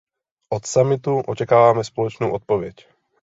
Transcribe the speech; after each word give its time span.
Od 0.49 0.65
summitu 0.65 1.19
očekáváme 1.19 1.83
společnou 1.83 2.31
odpověď. 2.31 2.87